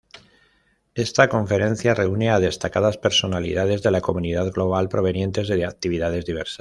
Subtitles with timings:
[0.95, 6.57] Esta conferencia reúne a destacadas personalidades de la comunidad global, provenientes de actividades diversas.